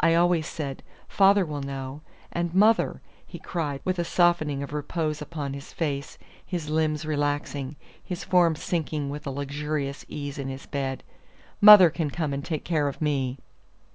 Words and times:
I 0.00 0.14
always 0.14 0.46
said, 0.46 0.82
Father 1.06 1.44
will 1.44 1.60
know. 1.60 2.00
And 2.32 2.54
mother," 2.54 3.02
he 3.26 3.38
cried, 3.38 3.82
with 3.84 3.98
a 3.98 4.04
softening 4.06 4.62
of 4.62 4.72
repose 4.72 5.20
upon 5.20 5.52
his 5.52 5.70
face, 5.70 6.16
his 6.46 6.70
limbs 6.70 7.04
relaxing, 7.04 7.76
his 8.02 8.24
form 8.24 8.56
sinking 8.56 9.10
with 9.10 9.26
a 9.26 9.30
luxurious 9.30 10.02
ease 10.08 10.38
in 10.38 10.48
his 10.48 10.64
bed, 10.64 11.02
"mother 11.60 11.90
can 11.90 12.08
come 12.10 12.32
and 12.32 12.42
take 12.42 12.64
care 12.64 12.88
of 12.88 13.02
me." 13.02 13.36